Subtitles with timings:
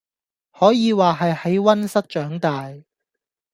[0.53, 2.83] 可以話係喺溫室長大⠀